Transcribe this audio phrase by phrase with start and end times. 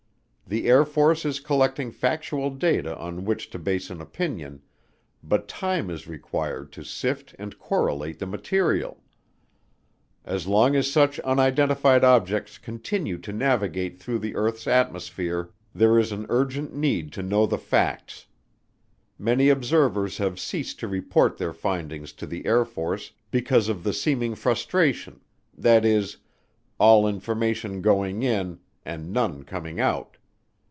[0.47, 4.61] The Air Force is collecting factual data on which to base an opinion,
[5.23, 9.01] but time is required to sift and correlate the material.
[10.25, 16.11] "As long as such unidentified objects continue to navigate through the earth's atmosphere, there is
[16.11, 18.25] an urgent need to know the facts.
[19.17, 23.93] Many observers have ceased to report their findings to the Air Force because of the
[23.93, 25.21] seeming frustration
[25.57, 26.17] that is,
[26.77, 30.17] all information going in, and none coming out.